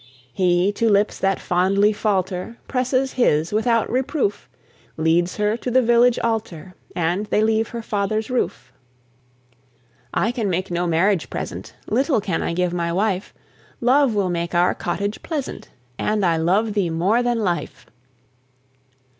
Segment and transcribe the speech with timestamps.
[0.33, 4.49] He to lips, that fondly falter, Presses his without reproof;
[4.97, 8.73] Leads her to the village altar, And they leave her father's roof.
[10.11, 13.31] "I can make no marriage present; Little can I give my wife.
[13.79, 15.69] Love will make our cottage pleasant,
[15.99, 17.85] And I love thee more than life."